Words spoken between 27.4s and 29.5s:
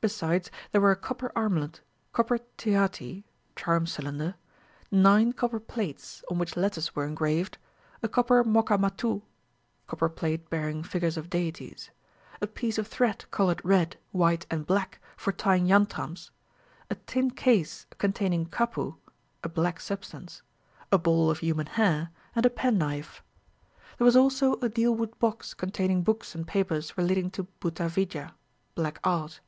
bhuta vidya (black art).